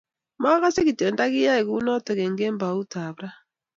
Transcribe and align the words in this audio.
Mokose 0.41 0.79
kityo 0.87 1.07
ndakiyai 1.13 1.63
kunoto 1.67 2.11
eng 2.23 2.35
kemboutab 2.39 3.15
ra 3.23 3.29